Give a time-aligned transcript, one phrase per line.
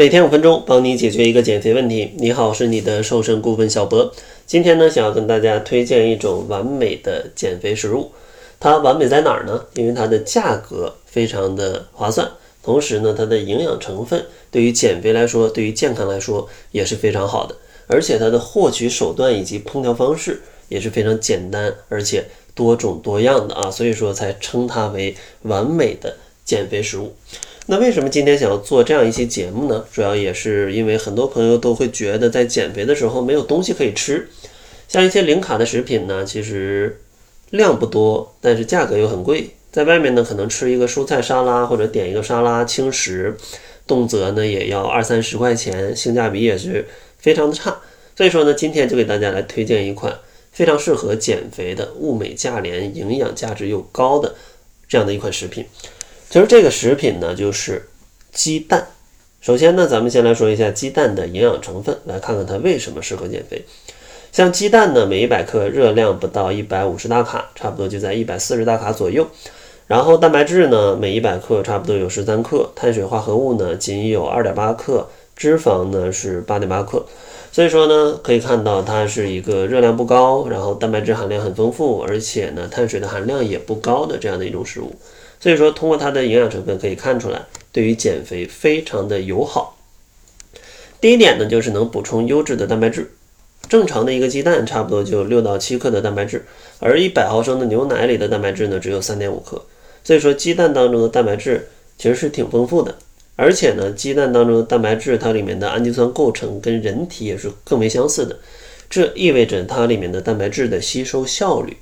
[0.00, 2.12] 每天五分钟，帮你解决一个减肥问题。
[2.16, 4.10] 你好，我是你的瘦身顾问小博。
[4.46, 8.10] 今天呢，想要跟大家推荐一种完美的减肥食物。
[8.58, 9.66] 它完美在哪儿呢？
[9.74, 12.26] 因为它的价格非常的划算，
[12.62, 17.54] 同时呢，它的营养成分对于减肥来说，对于健康来说也是非常好的。
[17.86, 20.40] 而且它的获取手段以及烹调方式
[20.70, 22.24] 也是非常简单，而且
[22.54, 27.12] 多种多样的啊，所以说才称它为完美的减肥食物。
[27.70, 29.84] 那为什么今天想要做这样一期节目呢？
[29.92, 34.28] 主要也是因为很多朋友都会觉得在减肥的时候没有东西可以吃，
[34.88, 37.00] 像一些零卡的食品呢，其实
[37.50, 39.50] 量不多，但是价格又很贵。
[39.70, 43.36] 在外面呢，可能吃一个蔬菜沙拉或者点一个沙拉轻食，
[43.86, 47.78] 动辄呢也要二三十块钱，性价比也是非常的差。
[48.16, 50.12] 所以说呢，今天就给大家来推荐一款
[50.50, 54.34] 非常适合减肥的物美价廉、营养价值又高的
[54.88, 55.64] 这样的一款食品。
[56.30, 57.88] 其实这个食品呢，就是
[58.30, 58.86] 鸡蛋。
[59.40, 63.64] 首先呢，咱们先来说一下鸡蛋的营养成分，来看看它为什么适合减肥。
[64.30, 69.26] 像鸡蛋呢，每一百克热量不到一百五十大卡，差不多就在一百四十大卡左右。
[69.88, 77.04] 然后蛋白质呢，每一百克差不多有十三克，碳水化合物呢仅有二点八克，脂肪呢是八点八克。
[77.50, 84.94] 所以说呢，可以看到它是一个热量不高，然后蛋白质含量很丰富，而且呢碳水的含量也不高的这样的一种食物。
[85.40, 89.78] 所以说，通过它的营养成分可以看出来，对于减肥非常的友好。
[91.00, 93.10] 第一点呢，就是能补充优质的蛋白质。
[93.68, 96.44] 正常的一个鸡蛋差不多就六到七克的蛋白质，
[96.78, 99.64] 而一百毫升的牛奶里的蛋白质呢，只有三点五克。
[100.04, 102.96] 所以说，鸡蛋当中的蛋白质其实是挺丰富的。
[103.36, 108.38] 而且呢，鸡蛋当中的蛋白质它里面的氨基酸构成跟人体也是更为相似的，
[108.90, 111.78] 这意味着它里面的蛋白质的吸收效率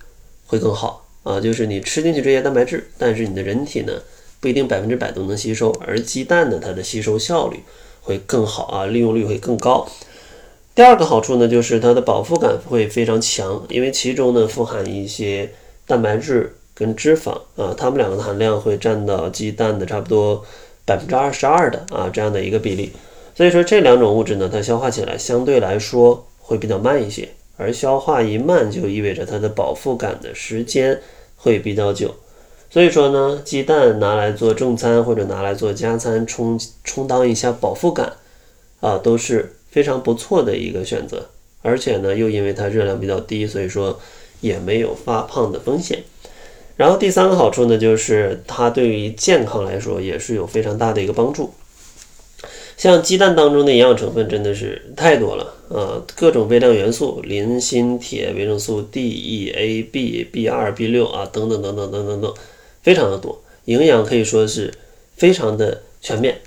[0.46, 1.07] 会更好。
[1.22, 3.92] 啊，就是你吃进去这些蛋白质，但是你的人体呢
[4.40, 7.58] 不一定百分之百都能吸收，而鸡蛋呢它的吸收效率
[8.00, 9.86] 会更好啊，利用率会更高。
[10.74, 15.50] 第二个好处呢，就是它的饱腹感会非常强，因为其中呢富含一些
[15.86, 20.44] 蛋白质跟脂肪啊，它们两个的含量会占到鸡蛋的差不多
[20.84, 22.92] 百分之二十二的啊这样的一个比例，
[23.34, 31.00] 所以说这两种物质呢，它消化起来相对来说会比较慢一些，而消化一慢就意味着它的饱腹感的时间。
[31.38, 32.14] 会比较久，
[32.68, 38.12] 所以说呢，鸡蛋拿来做正餐或者拿来做加餐，充充当一下饱腹感
[38.80, 41.28] 啊，都是非常不错的一个选择。
[41.62, 43.98] 而且呢，又因为它热量比较低，所以说
[44.40, 46.02] 也没有发胖的风险。
[46.76, 51.52] 然后第三个好处呢，就是它对于健康来说也是有非常大的一个帮助。
[52.78, 62.32] 像鸡蛋当中的营养成分真的是太多了啊，各种微量元素，磷、锌、铁、维生素 D、E、A、B、B 二、B 六啊，等等等等等等等，
[62.80, 64.72] 非常的多，营养可以说是
[65.16, 66.38] 非常的全面。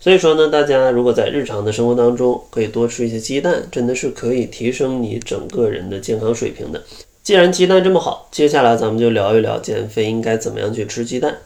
[0.00, 6.82] 所以说呢，大家如果在日常的生活当中可以多吃一些鸡蛋，真的是可以提升你整个人的健康水平的。
[7.22, 11.36] 既然鸡蛋这么好，接下来咱们就聊一聊减肥应该怎么样去吃鸡蛋。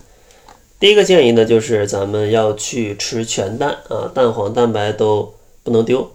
[0.80, 5.34] 第一个建议呢，就是咱们要去吃全蛋啊，蛋黄、蛋白都
[5.64, 6.08] 不能丢。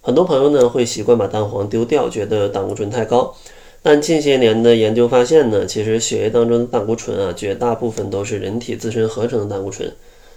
[0.00, 3.36] 很多朋友呢会习惯把蛋黄丢掉，觉得胆固醇太高。
[3.82, 9.92] 但近些年的研究发现呢，其实血液当中的胆固醇啊，绝大部分都是人体自身合成的胆固醇，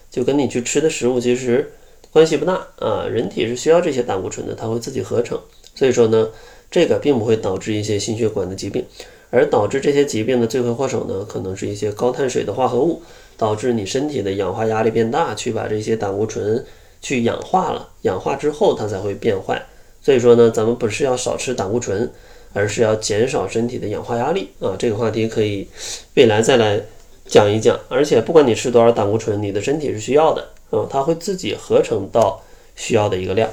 [0.09, 1.71] 就跟你去吃的食物其实
[2.11, 3.05] 关系不大啊。
[3.09, 5.39] 人体是需要这些胆固醇的，它会自己合成。
[5.75, 6.27] 所以说呢，
[6.69, 8.85] 这个并不会导致一些心血管的疾病，
[9.31, 13.01] 而导致这些疾病的罪魁祸首呢，可能是一些高碳水的化合物。
[13.37, 16.63] 导致你身体的氧化压力变大，去把这些胆固醇
[17.01, 19.59] 去氧化了，氧化之后它才会变坏。
[19.99, 22.11] 所以说呢，咱们不是要少吃胆固醇，
[22.53, 24.75] 而是要减少身体的氧化压力啊。
[24.77, 25.67] 这个话题可以
[26.13, 26.79] 未来再来
[27.25, 27.79] 讲一讲。
[27.89, 32.43] 而且不管你吃多少胆固醇，你的身体是需要的啊，它会自己合成到
[32.75, 33.49] 需要的一个量。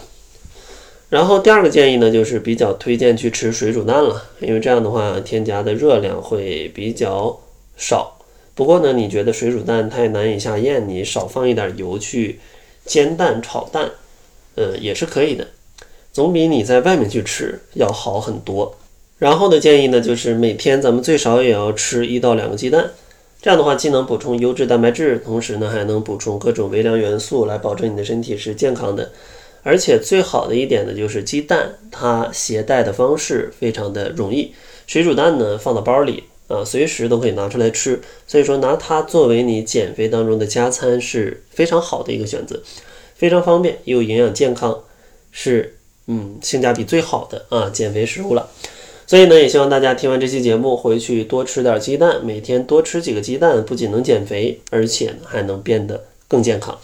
[1.11, 7.41] 然后第二个建议呢，就是比较推荐去吃水煮蛋了，因为这样的话添加的热量会比较
[7.77, 8.19] 少。
[8.55, 12.39] 不过呢，你觉得水煮蛋太难以下咽，你少放一点油去
[12.85, 13.91] 煎蛋、炒蛋，
[14.57, 15.47] 呃，也是可以的，
[16.13, 18.77] 总比你在外面去吃要好很多。
[19.19, 22.91] 然后的建议呢，就是每天咱们最少也要吃一到两个鸡蛋，
[23.41, 29.11] 这样的话既能补充优质蛋白质，同时呢还能补充各种微量元素，来保证你的身体是健康的。
[29.69, 34.55] 而且最好的一点呢，就是鸡蛋它携带的方式非常的容易，
[34.87, 36.25] 水煮蛋呢放到包里。
[36.49, 42.63] 啊，随时都可以拿出来吃，所以说拿它作为你减肥当中的加餐是非常好的一个选择，
[43.15, 44.85] 非常方便又营养健康，
[45.31, 45.77] 是
[46.07, 48.49] 嗯性价比最好的啊减肥食物了。
[49.07, 56.79] 所以呢，也希望大家听完这期节目回去多吃点鸡蛋，每天多吃几个鸡蛋，不仅能减肥，而且还能变得更健康。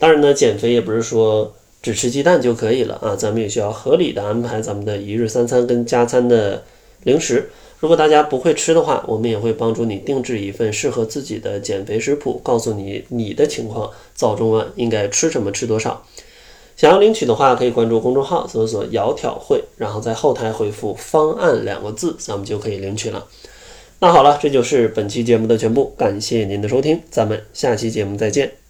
[0.00, 1.54] 当然呢，减肥也不是说
[1.84, 6.62] 只吃鸡蛋就可以了啊，咱们也需要合理的安排咱们的一日三餐跟加餐的
[7.02, 7.50] 零食。
[7.78, 16.02] 如果大家不会吃的话，我们也会帮助你定制一份适合自己的减肥食谱，告诉你你的情况早中晚应该吃什么，吃多少。
[16.74, 23.26] 想要领取的话，可以关注公众号，搜索“窈窕会”，然后在后台回复“方案”两个字，咱们就可以领取了。
[24.00, 28.63] 那好了，这就是本期节目的全部，感谢您的收听，咱们下期节目再见。